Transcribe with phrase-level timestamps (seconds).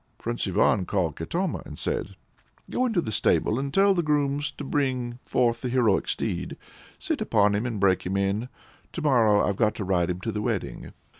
[0.17, 2.15] Prince Ivan called Katoma, and said
[2.71, 6.57] "Go into the stable and tell the grooms to bring forth the heroic steed;
[6.97, 8.49] sit upon him and break him in;
[8.93, 10.93] to morrow I've got to ride him to the wedding."